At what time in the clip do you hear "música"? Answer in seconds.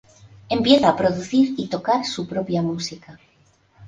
2.63-3.19